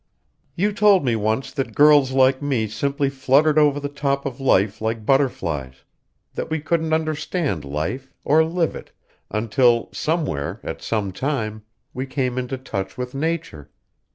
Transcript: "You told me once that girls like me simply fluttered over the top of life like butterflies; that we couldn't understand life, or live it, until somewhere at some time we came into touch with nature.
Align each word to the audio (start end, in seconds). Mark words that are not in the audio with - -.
"You 0.55 0.73
told 0.73 1.05
me 1.05 1.15
once 1.15 1.51
that 1.53 1.75
girls 1.75 2.09
like 2.11 2.41
me 2.41 2.65
simply 2.67 3.07
fluttered 3.07 3.59
over 3.59 3.79
the 3.79 3.87
top 3.87 4.25
of 4.25 4.39
life 4.39 4.81
like 4.81 5.05
butterflies; 5.05 5.83
that 6.33 6.49
we 6.49 6.59
couldn't 6.59 6.91
understand 6.91 7.63
life, 7.63 8.11
or 8.25 8.43
live 8.43 8.75
it, 8.75 8.91
until 9.29 9.89
somewhere 9.93 10.59
at 10.63 10.81
some 10.81 11.11
time 11.11 11.61
we 11.93 12.07
came 12.07 12.39
into 12.39 12.57
touch 12.57 12.97
with 12.97 13.13
nature. 13.13 13.69